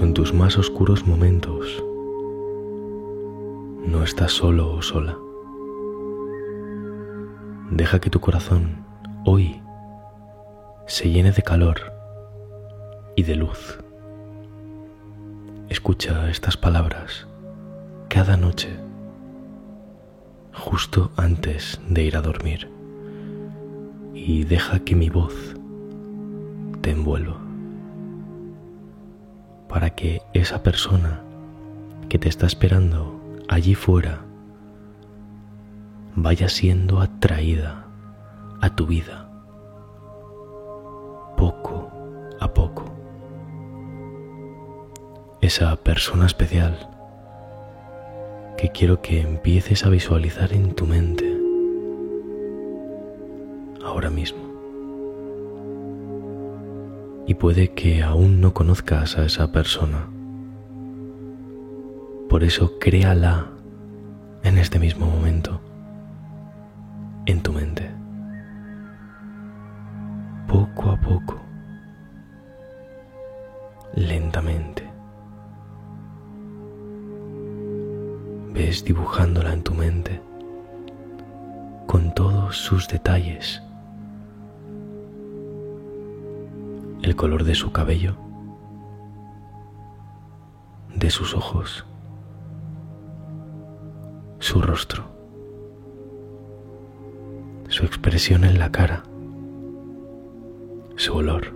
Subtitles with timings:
[0.00, 1.82] en tus más oscuros momentos,
[3.86, 5.16] no estás solo o sola.
[7.70, 8.84] Deja que tu corazón
[9.24, 9.60] hoy
[10.86, 11.92] se llene de calor
[13.14, 13.78] y de luz.
[15.68, 17.26] Escucha estas palabras
[18.08, 18.76] cada noche,
[20.52, 22.68] justo antes de ir a dormir,
[24.12, 25.34] y deja que mi voz
[26.80, 27.43] te envuelva
[29.74, 31.20] para que esa persona
[32.08, 34.20] que te está esperando allí fuera
[36.14, 37.84] vaya siendo atraída
[38.60, 39.28] a tu vida
[41.36, 41.90] poco
[42.38, 42.84] a poco.
[45.40, 46.88] Esa persona especial
[48.56, 51.36] que quiero que empieces a visualizar en tu mente
[53.84, 54.53] ahora mismo.
[57.26, 60.08] Y puede que aún no conozcas a esa persona.
[62.28, 63.46] Por eso créala
[64.42, 65.60] en este mismo momento,
[67.26, 67.90] en tu mente.
[70.46, 71.40] Poco a poco,
[73.94, 74.86] lentamente.
[78.52, 80.20] Ves dibujándola en tu mente
[81.86, 83.62] con todos sus detalles
[87.04, 88.16] el color de su cabello,
[90.94, 91.84] de sus ojos,
[94.38, 95.04] su rostro,
[97.68, 99.02] su expresión en la cara,
[100.96, 101.52] su olor.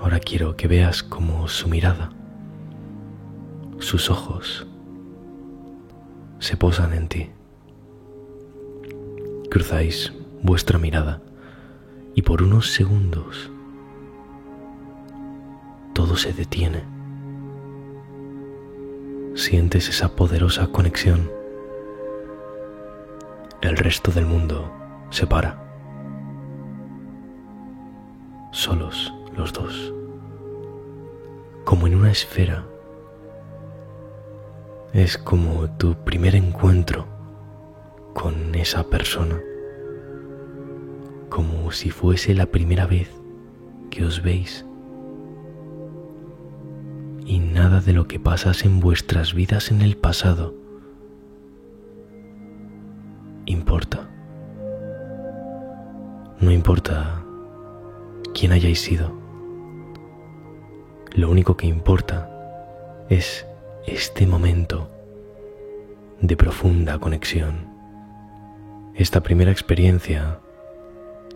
[0.00, 2.12] Ahora quiero que veas cómo su mirada,
[3.80, 4.64] sus ojos,
[6.38, 7.30] se posan en ti.
[9.50, 10.12] Cruzáis
[10.42, 11.20] vuestra mirada
[12.16, 13.52] y por unos segundos
[15.92, 16.82] todo se detiene.
[19.34, 21.30] Sientes esa poderosa conexión.
[23.60, 24.72] El resto del mundo
[25.10, 25.62] se para.
[28.50, 29.92] Solos los dos.
[31.66, 32.64] Como en una esfera.
[34.94, 37.06] Es como tu primer encuentro
[38.14, 39.38] con esa persona
[41.28, 43.10] como si fuese la primera vez
[43.90, 44.64] que os veis.
[47.26, 50.54] Y nada de lo que pasas en vuestras vidas en el pasado
[53.46, 54.08] importa.
[56.40, 57.24] No importa
[58.34, 59.12] quién hayáis sido.
[61.14, 62.28] Lo único que importa
[63.08, 63.46] es
[63.86, 64.90] este momento
[66.20, 67.68] de profunda conexión.
[68.94, 70.40] Esta primera experiencia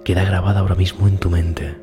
[0.04, 1.76] queda grabada ahora mismo en tu mente.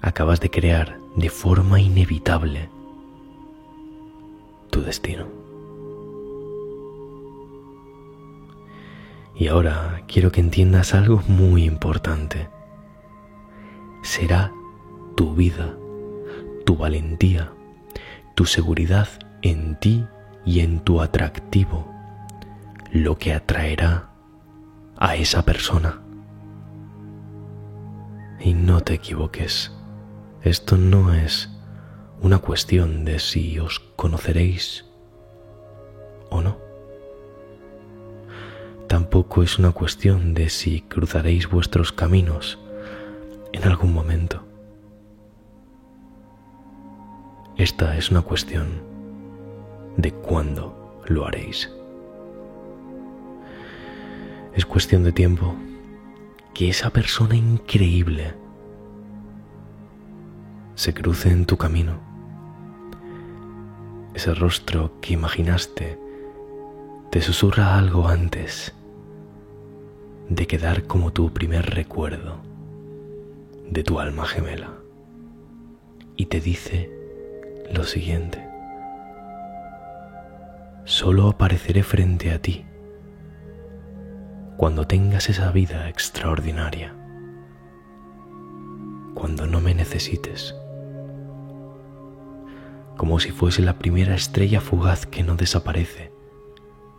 [0.00, 2.68] Acabas de crear de forma inevitable
[4.70, 5.26] tu destino.
[9.34, 12.48] Y ahora quiero que entiendas algo muy importante.
[14.02, 14.52] Será
[15.16, 15.74] tu vida,
[16.66, 17.52] tu valentía,
[18.34, 19.08] tu seguridad
[19.42, 20.04] en ti
[20.44, 21.90] y en tu atractivo
[22.92, 24.10] lo que atraerá
[24.98, 26.00] a esa persona.
[28.42, 29.70] Y no te equivoques,
[30.42, 31.50] esto no es
[32.22, 34.86] una cuestión de si os conoceréis
[36.30, 36.56] o no.
[38.88, 42.58] Tampoco es una cuestión de si cruzaréis vuestros caminos
[43.52, 44.42] en algún momento.
[47.58, 48.82] Esta es una cuestión
[49.98, 51.70] de cuándo lo haréis.
[54.54, 55.54] Es cuestión de tiempo
[56.54, 58.34] que esa persona increíble
[60.74, 62.00] se cruce en tu camino.
[64.14, 65.98] Ese rostro que imaginaste
[67.10, 68.74] te susurra algo antes
[70.28, 72.40] de quedar como tu primer recuerdo
[73.68, 74.70] de tu alma gemela
[76.16, 76.90] y te dice
[77.72, 78.46] lo siguiente.
[80.84, 82.64] Solo apareceré frente a ti
[84.60, 86.94] cuando tengas esa vida extraordinaria,
[89.14, 90.54] cuando no me necesites,
[92.98, 96.12] como si fuese la primera estrella fugaz que no desaparece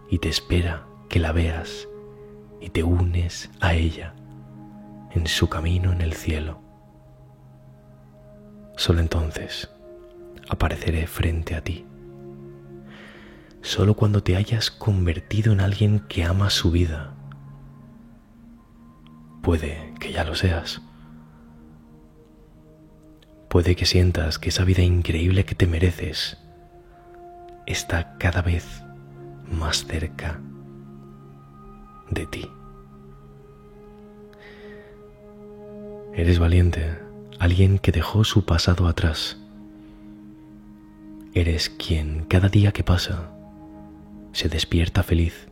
[0.09, 1.87] y te espera que la veas
[2.59, 4.15] y te unes a ella
[5.11, 6.59] en su camino en el cielo.
[8.75, 9.69] Solo entonces
[10.49, 11.85] apareceré frente a ti.
[13.61, 17.17] Solo cuando te hayas convertido en alguien que ama su vida
[19.41, 20.81] Puede que ya lo seas.
[23.49, 26.37] Puede que sientas que esa vida increíble que te mereces
[27.65, 28.83] está cada vez
[29.51, 30.39] más cerca
[32.09, 32.49] de ti.
[36.13, 36.99] Eres valiente,
[37.39, 39.37] alguien que dejó su pasado atrás.
[41.33, 43.31] Eres quien cada día que pasa
[44.33, 45.47] se despierta feliz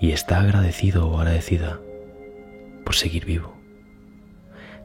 [0.00, 1.80] y está agradecido o agradecida
[2.86, 3.52] por seguir vivo.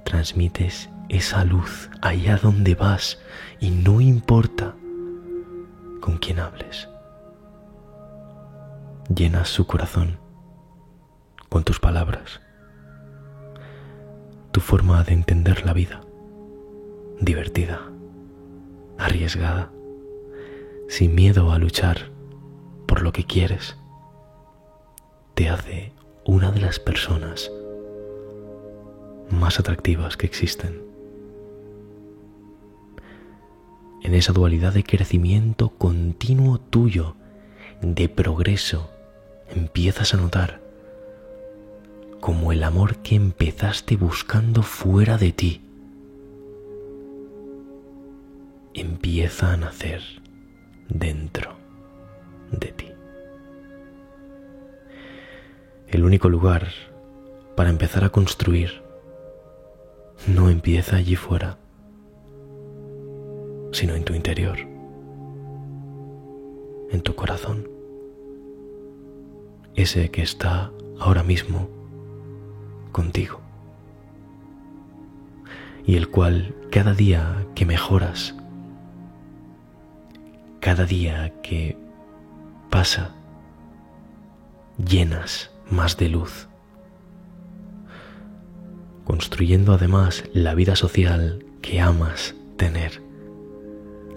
[0.05, 3.19] Transmites esa luz allá donde vas
[3.59, 4.75] y no importa
[6.01, 6.89] con quién hables.
[9.15, 10.17] Llenas su corazón
[11.47, 12.41] con tus palabras,
[14.51, 16.01] tu forma de entender la vida,
[17.19, 17.81] divertida,
[18.97, 19.71] arriesgada,
[20.89, 22.09] sin miedo a luchar
[22.87, 23.77] por lo que quieres,
[25.35, 25.93] te hace
[26.25, 27.51] una de las personas
[29.31, 30.81] más atractivas que existen.
[34.03, 37.15] En esa dualidad de crecimiento continuo tuyo,
[37.81, 38.89] de progreso,
[39.49, 40.61] empiezas a notar
[42.19, 45.61] como el amor que empezaste buscando fuera de ti
[48.73, 50.01] empieza a nacer
[50.89, 51.55] dentro
[52.51, 52.87] de ti.
[55.87, 56.69] El único lugar
[57.55, 58.81] para empezar a construir
[60.27, 61.57] no empieza allí fuera,
[63.71, 64.57] sino en tu interior,
[66.91, 67.67] en tu corazón,
[69.75, 71.69] ese que está ahora mismo
[72.91, 73.39] contigo.
[75.85, 78.35] Y el cual cada día que mejoras,
[80.59, 81.75] cada día que
[82.69, 83.15] pasa,
[84.77, 86.50] llenas más de luz
[89.11, 93.03] construyendo además la vida social que amas tener,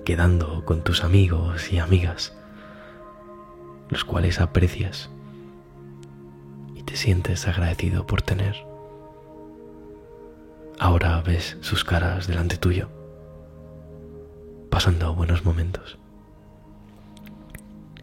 [0.05, 2.33] quedando con tus amigos y amigas,
[3.89, 5.11] los cuales aprecias
[6.77, 8.55] y te sientes agradecido por tener.
[10.79, 12.89] Ahora ves sus caras delante tuyo,
[14.71, 15.99] pasando buenos momentos.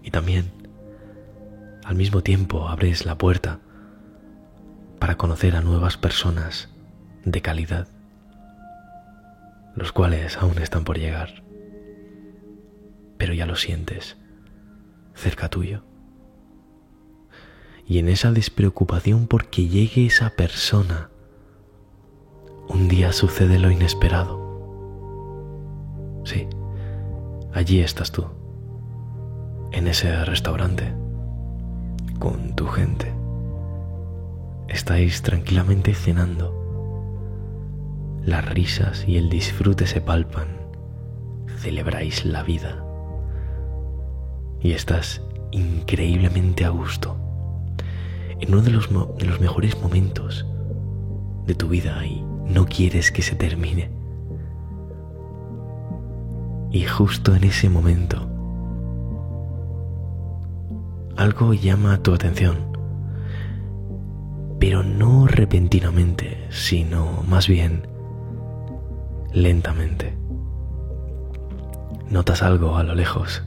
[0.03, 0.51] Y también,
[1.85, 3.59] al mismo tiempo, abres la puerta
[4.99, 6.67] para conocer a nuevas personas
[7.25, 7.87] de calidad,
[9.75, 11.43] los cuales aún están por llegar,
[13.17, 14.17] pero ya lo sientes
[15.13, 15.83] cerca tuyo.
[17.85, 21.09] Y en esa despreocupación porque llegue esa persona,
[22.67, 24.39] un día sucede lo inesperado.
[26.23, 26.47] Sí,
[27.53, 28.25] allí estás tú,
[29.71, 30.93] en ese restaurante,
[32.19, 33.13] con tu gente.
[34.69, 36.60] Estáis tranquilamente cenando
[38.23, 40.47] las risas y el disfrute se palpan,
[41.57, 42.83] celebráis la vida.
[44.61, 47.17] Y estás increíblemente a gusto.
[48.39, 50.45] En uno de los, de los mejores momentos
[51.45, 53.89] de tu vida y no quieres que se termine.
[56.71, 58.27] Y justo en ese momento,
[61.17, 62.57] algo llama tu atención,
[64.59, 67.90] pero no repentinamente, sino más bien
[69.33, 70.17] lentamente.
[72.09, 73.43] Notas algo a lo lejos.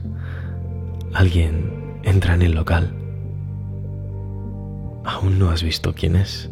[1.13, 2.93] Alguien entra en el local.
[5.03, 6.49] Aún no has visto quién es,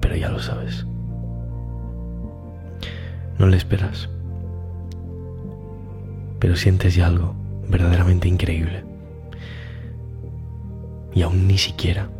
[0.00, 0.86] pero ya lo sabes.
[3.38, 4.10] No le esperas,
[6.38, 7.34] pero sientes ya algo
[7.68, 8.84] verdaderamente increíble.
[11.14, 12.10] Y aún ni siquiera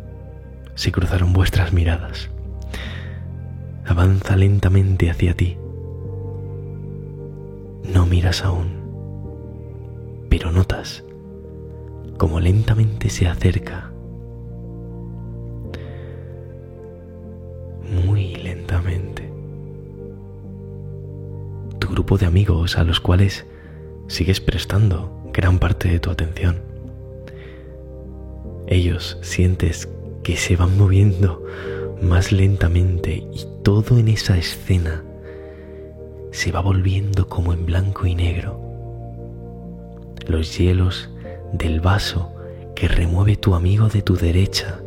[0.73, 2.29] se cruzaron vuestras miradas
[3.85, 5.57] avanza lentamente hacia ti.
[7.93, 8.67] No miras aún,
[10.29, 11.03] pero notas
[12.17, 13.91] como lentamente se acerca.
[18.05, 19.31] Muy lentamente.
[21.79, 23.45] Tu grupo de amigos a los cuales
[24.07, 26.61] sigues prestando gran parte de tu atención.
[28.67, 29.89] Ellos sientes
[30.23, 31.43] que se van moviendo
[32.01, 35.03] más lentamente y todo en esa escena
[36.31, 38.59] se va volviendo como en blanco y negro.
[40.27, 41.09] Los hielos
[41.53, 42.33] del vaso
[42.75, 44.81] que remueve tu amigo de tu derecha,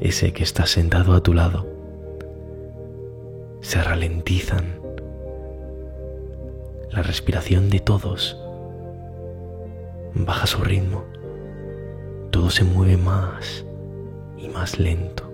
[0.00, 1.66] ese que está sentado a tu lado,
[3.60, 4.80] se ralentizan.
[6.90, 8.38] La respiración de todos
[10.14, 11.04] baja su ritmo.
[12.30, 13.64] Todo se mueve más
[14.36, 15.33] y más lento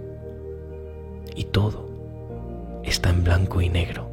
[1.35, 1.89] y todo
[2.85, 4.09] está en blanco y negro.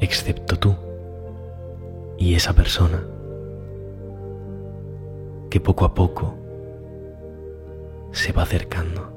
[0.00, 0.76] excepto tú
[2.18, 3.02] y esa persona
[5.50, 6.34] que poco a poco
[8.12, 9.12] se va acercando.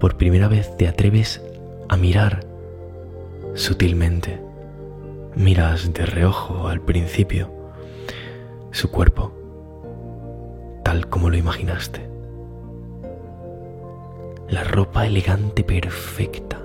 [0.00, 1.40] Por primera vez te atreves
[1.88, 2.44] a mirar
[3.54, 4.40] sutilmente.
[5.36, 7.50] Miras de reojo al principio
[8.70, 9.32] su cuerpo,
[10.84, 12.13] tal como lo imaginaste.
[14.54, 16.60] La ropa elegante perfecta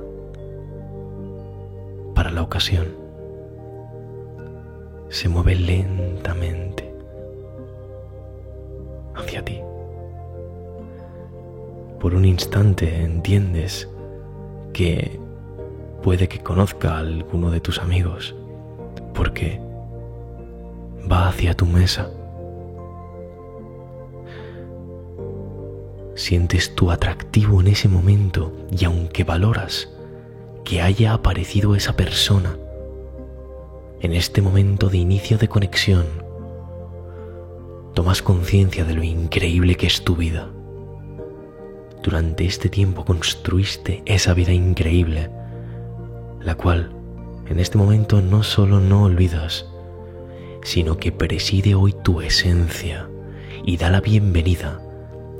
[2.13, 2.85] para la ocasión
[5.09, 6.93] se mueve lentamente
[9.15, 9.59] hacia ti.
[11.99, 13.89] Por un instante entiendes
[14.71, 15.19] que
[16.03, 18.35] puede que conozca a alguno de tus amigos
[19.15, 19.59] porque
[21.11, 22.11] va hacia tu mesa.
[26.19, 29.87] Sientes tu atractivo en ese momento y aunque valoras
[30.65, 32.57] que haya aparecido esa persona
[34.01, 36.05] en este momento de inicio de conexión,
[37.93, 40.49] tomas conciencia de lo increíble que es tu vida.
[42.03, 45.29] Durante este tiempo construiste esa vida increíble,
[46.41, 46.91] la cual
[47.47, 49.67] en este momento no solo no olvidas,
[50.63, 53.07] sino que preside hoy tu esencia
[53.63, 54.81] y da la bienvenida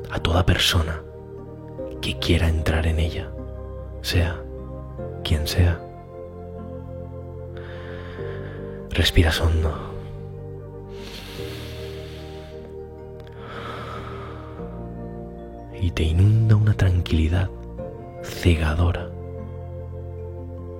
[0.10, 1.04] a toda persona
[2.02, 3.30] que quiera entrar en ella,
[4.02, 4.42] sea
[5.24, 5.80] quien sea.
[8.90, 9.74] Respira hondo.
[15.82, 17.50] Y te inunda una tranquilidad
[18.24, 19.10] cegadora.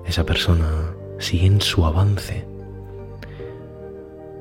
[0.06, 2.44] Esa persona sigue en su avance.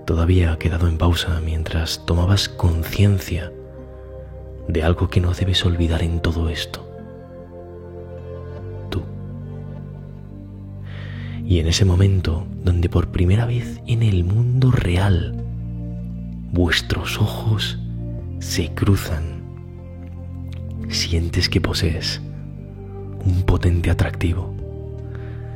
[0.05, 3.53] Todavía ha quedado en pausa mientras tomabas conciencia
[4.69, 6.87] de algo que no debes olvidar en todo esto.
[8.91, 9.01] Tú.
[11.43, 15.43] Y en ese momento donde por primera vez en el mundo real
[16.51, 17.79] vuestros ojos
[18.39, 19.41] se cruzan,
[20.89, 22.21] sientes que posees
[23.25, 24.53] un potente atractivo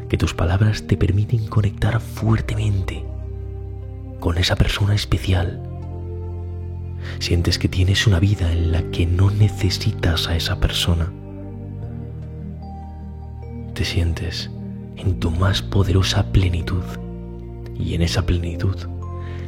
[0.10, 3.06] que tus palabras te permiten conectar fuertemente
[4.20, 5.73] con esa persona especial.
[7.20, 11.12] Sientes que tienes una vida en la que no necesitas a esa persona.
[13.74, 14.52] Te sientes
[14.96, 16.84] en tu más poderosa plenitud
[17.78, 18.76] y en esa plenitud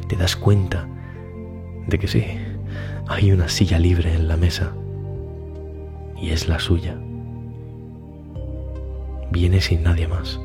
[0.08, 0.88] te das cuenta
[1.86, 2.24] de que sí,
[3.08, 4.72] hay una silla libre en la mesa
[6.20, 6.96] y es la suya.
[9.30, 10.40] Viene sin nadie más.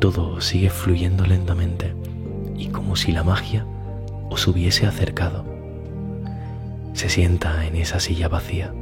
[0.00, 1.94] Todo sigue fluyendo lentamente
[2.56, 3.66] y como si la magia
[4.30, 5.44] os hubiese acercado.
[6.92, 8.72] Se sienta en esa silla vacía,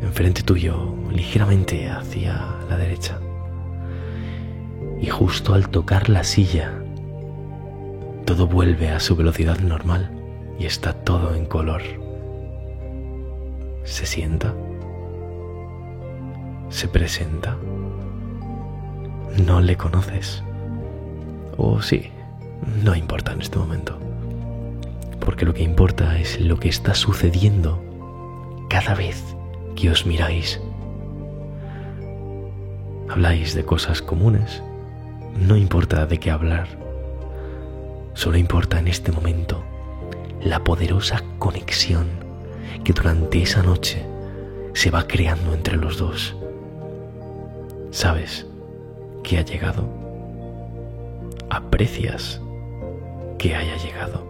[0.00, 3.18] enfrente tuyo, ligeramente hacia la derecha.
[5.00, 6.72] Y justo al tocar la silla,
[8.24, 10.10] todo vuelve a su velocidad normal
[10.58, 11.82] y está todo en color.
[13.84, 14.54] Se sienta,
[16.68, 17.56] se presenta
[19.38, 20.42] no le conoces.
[21.56, 22.10] O sí,
[22.84, 23.98] no importa en este momento.
[25.20, 27.82] Porque lo que importa es lo que está sucediendo
[28.68, 29.22] cada vez
[29.76, 30.60] que os miráis.
[33.08, 34.62] Habláis de cosas comunes.
[35.36, 36.68] No importa de qué hablar.
[38.14, 39.62] Solo importa en este momento
[40.42, 42.06] la poderosa conexión
[42.84, 44.04] que durante esa noche
[44.74, 46.36] se va creando entre los dos.
[47.90, 48.46] ¿Sabes?
[49.22, 49.88] que ha llegado.
[51.50, 52.40] Aprecias
[53.42, 54.24] que haya llegado.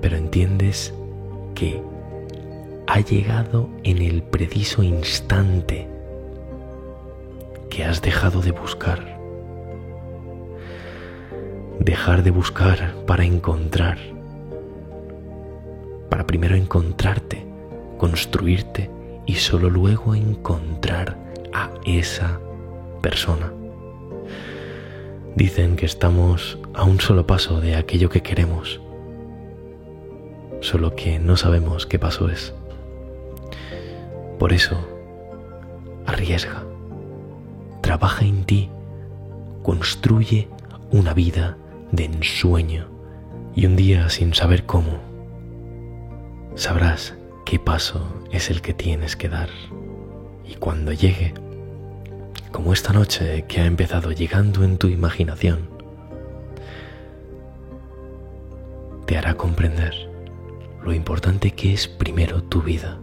[0.00, 0.94] Pero entiendes
[1.54, 1.82] que
[2.86, 5.86] ha llegado en el preciso instante
[7.68, 9.20] que has dejado de buscar.
[11.78, 13.98] Dejar de buscar para encontrar.
[16.08, 17.44] Para primero encontrarte,
[17.98, 18.90] construirte
[19.26, 21.18] y solo luego encontrar
[21.52, 22.40] a esa
[23.02, 23.52] persona.
[25.34, 28.82] Dicen que estamos a un solo paso de aquello que queremos,
[30.60, 32.52] solo que no sabemos qué paso es.
[34.38, 34.76] Por eso,
[36.04, 36.64] arriesga,
[37.80, 38.68] trabaja en ti,
[39.62, 40.48] construye
[40.90, 41.56] una vida
[41.92, 42.88] de ensueño
[43.54, 44.98] y un día sin saber cómo,
[46.56, 47.14] sabrás
[47.46, 49.48] qué paso es el que tienes que dar.
[50.46, 51.32] Y cuando llegue,
[52.52, 55.68] como esta noche que ha empezado llegando en tu imaginación,
[59.06, 59.94] te hará comprender
[60.82, 62.98] lo importante que es primero tu vida.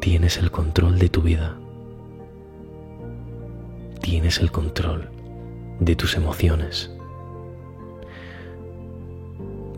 [0.00, 1.56] tienes el control de tu vida.
[4.00, 5.10] Tienes el control
[5.78, 6.90] de tus emociones.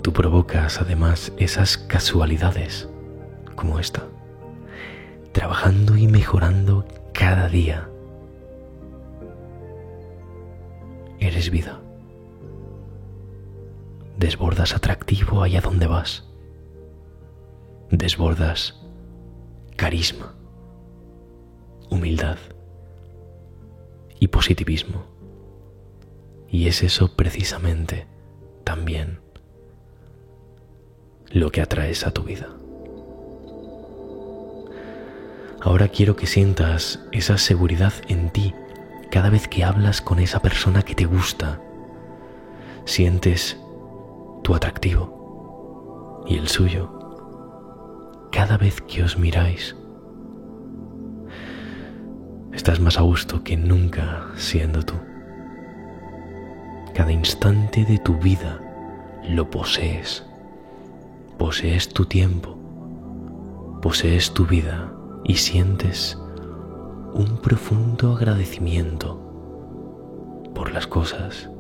[0.01, 2.89] Tú provocas además esas casualidades
[3.57, 4.07] como esta,
[5.33, 7.89] trabajando y mejorando cada día.
[11.19, 11.81] Eres vida.
[14.19, 16.25] Desbordas atractivo allá donde vas.
[17.91, 18.81] Desbordas
[19.77, 20.35] carisma,
[21.91, 22.39] humildad
[24.21, 25.05] y positivismo.
[26.49, 28.07] Y es eso precisamente
[28.65, 29.21] también
[31.31, 32.49] lo que atraes a tu vida.
[35.65, 38.53] Ahora quiero que sientas esa seguridad en ti
[39.13, 41.61] cada vez que hablas con esa persona que te gusta.
[42.85, 43.57] Sientes
[44.43, 46.91] tu atractivo y el suyo
[48.33, 49.77] cada vez que os miráis.
[52.53, 54.95] Estás más a gusto que nunca siendo tú.
[56.93, 58.59] Cada instante de tu vida
[59.29, 60.27] lo posees.
[61.39, 62.59] Posees tu tiempo,
[63.81, 64.92] posees tu vida
[65.25, 66.19] y sientes
[67.15, 69.21] un profundo agradecimiento
[70.55, 71.51] por las cosas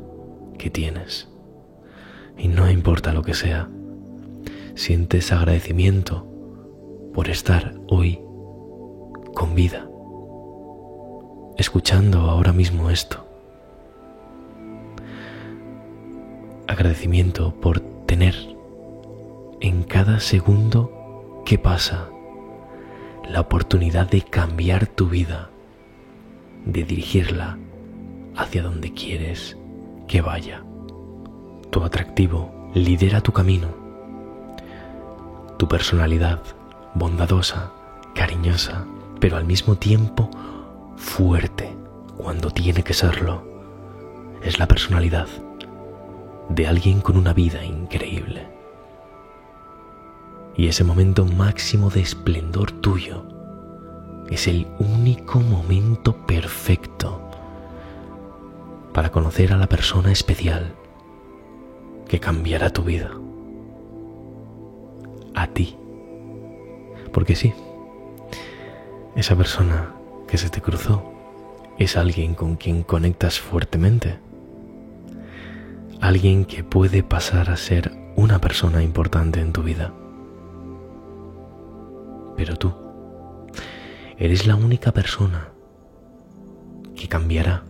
[0.58, 1.28] que tienes.
[2.38, 3.68] Y no importa lo que sea,
[4.74, 6.26] sientes agradecimiento
[7.14, 8.20] por estar hoy
[9.34, 9.88] con vida,
[11.58, 13.26] escuchando ahora mismo esto.
[16.66, 18.34] Agradecimiento por tener
[19.60, 22.08] en cada segundo que pasa
[23.28, 25.50] la oportunidad de cambiar tu vida,
[26.64, 27.58] de dirigirla
[28.36, 29.56] hacia donde quieres
[30.08, 30.62] que vaya.
[31.70, 33.68] Tu atractivo lidera tu camino.
[35.58, 36.42] Tu personalidad
[36.94, 37.72] bondadosa,
[38.14, 38.84] cariñosa,
[39.20, 40.28] pero al mismo tiempo
[40.96, 41.74] fuerte
[42.16, 43.42] cuando tiene que serlo.
[44.42, 45.28] Es la personalidad
[46.48, 48.61] de alguien con una vida increíble.
[50.56, 53.24] Y ese momento máximo de esplendor tuyo
[54.30, 57.20] es el único momento perfecto
[58.92, 60.74] para conocer a la persona especial
[62.08, 63.10] que cambiará tu vida.
[65.34, 65.76] A ti.
[67.12, 67.54] Porque sí,
[69.16, 69.94] esa persona
[70.26, 71.12] que se te cruzó
[71.78, 74.18] es alguien con quien conectas fuertemente.
[76.00, 79.92] Alguien que puede pasar a ser una persona importante en tu vida.
[82.36, 82.72] Pero tú
[84.18, 85.48] eres la única persona
[86.94, 87.64] que cambiará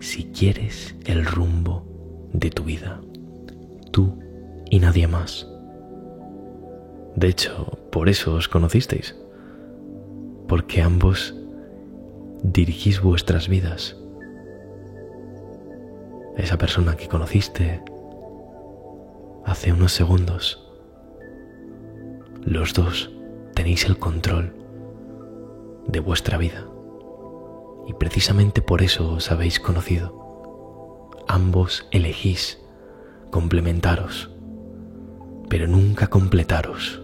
[0.00, 1.84] si quieres el rumbo
[2.32, 3.00] de tu vida.
[3.92, 4.18] Tú
[4.70, 5.46] y nadie más.
[7.14, 9.14] De hecho, por eso os conocisteis,
[10.48, 11.34] porque ambos
[12.42, 13.96] dirigís vuestras vidas.
[16.36, 17.82] Esa persona que conociste
[19.44, 20.66] hace unos segundos,
[22.44, 23.10] los dos
[23.54, 24.54] tenéis el control
[25.86, 26.66] de vuestra vida.
[27.86, 30.20] Y precisamente por eso os habéis conocido.
[31.28, 32.60] Ambos elegís
[33.30, 34.30] complementaros,
[35.48, 37.02] pero nunca completaros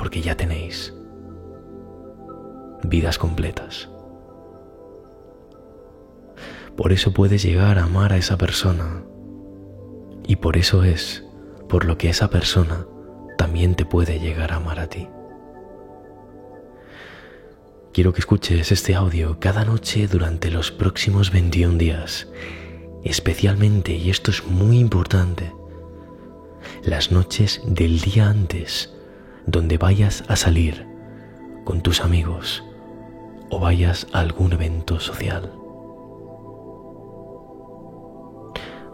[0.00, 0.94] porque ya tenéis
[2.84, 3.90] vidas completas.
[6.74, 9.04] Por eso puedes llegar a amar a esa persona
[10.26, 11.22] y por eso es
[11.68, 12.86] por lo que esa persona
[13.40, 15.08] también te puede llegar a amar a ti.
[17.90, 22.28] Quiero que escuches este audio cada noche durante los próximos 21 días,
[23.02, 25.54] especialmente, y esto es muy importante,
[26.84, 28.92] las noches del día antes
[29.46, 30.86] donde vayas a salir
[31.64, 32.62] con tus amigos
[33.48, 35.50] o vayas a algún evento social.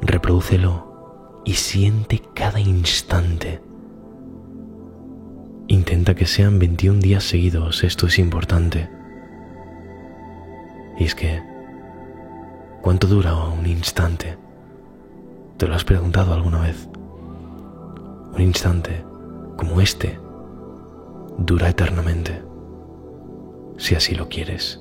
[0.02, 3.65] Reprodúcelo y siente cada instante.
[5.87, 8.90] Intenta que sean 21 días seguidos, esto es importante.
[10.99, 11.40] Y es que,
[12.83, 14.37] ¿cuánto dura un instante?
[15.57, 16.88] ¿Te lo has preguntado alguna vez?
[18.35, 19.05] Un instante
[19.57, 20.18] como este
[21.38, 22.42] dura eternamente,
[23.77, 24.81] si así lo quieres.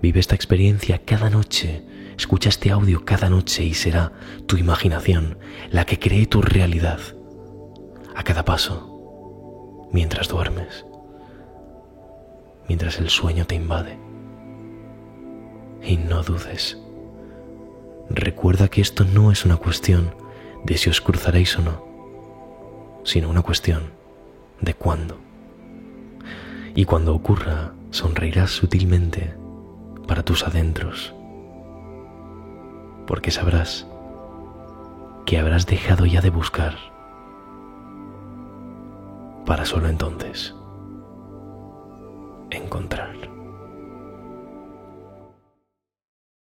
[0.00, 1.84] Vive esta experiencia cada noche,
[2.16, 4.12] escucha este audio cada noche y será
[4.46, 5.36] tu imaginación
[5.70, 7.00] la que cree tu realidad
[8.16, 8.93] a cada paso,
[9.94, 10.84] mientras duermes,
[12.66, 13.96] mientras el sueño te invade.
[15.82, 16.76] Y no dudes.
[18.10, 20.12] Recuerda que esto no es una cuestión
[20.64, 21.84] de si os cruzaréis o no,
[23.04, 23.92] sino una cuestión
[24.60, 25.18] de cuándo
[26.74, 29.36] Y cuando ocurra, sonreirás sutilmente
[30.08, 31.14] para tus adentros,
[33.06, 33.86] porque sabrás
[35.24, 36.93] que habrás dejado ya de buscar
[39.44, 40.54] para solo entonces
[42.50, 43.33] encontrar.